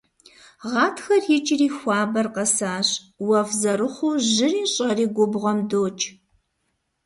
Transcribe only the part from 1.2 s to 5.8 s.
икӏри хуабэр къэсащ, уэфӏ зэрыхъуу жьыри щӏэри губгъуэм